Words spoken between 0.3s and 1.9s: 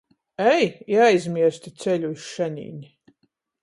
Ej i aizmiersti